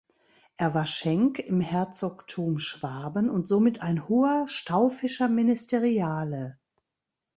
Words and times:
Er 0.57 0.73
war 0.73 0.87
Schenk 0.87 1.37
im 1.37 1.61
Herzogtum 1.61 2.57
Schwaben 2.57 3.29
und 3.29 3.47
somit 3.47 3.83
ein 3.83 4.09
hoher 4.09 4.47
staufischer 4.47 5.27
Ministeriale. 5.29 6.57